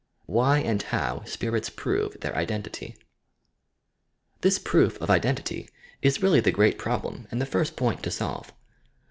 WHY 0.25 0.57
AND 0.57 0.81
HOW 0.81 1.21
SPIIUTS 1.27 1.69
PROVE 1.75 2.17
THEIR 2.21 2.47
mENTITT 2.49 2.95
This 4.41 4.57
proof 4.57 4.99
of 4.99 5.11
identity 5.11 5.69
is 6.01 6.23
really 6.23 6.39
the 6.39 6.51
great 6.51 6.79
problem 6.79 7.27
and 7.29 7.39
the 7.39 7.45
first 7.45 7.75
point 7.75 8.01
to 8.01 8.09
solve. 8.09 8.51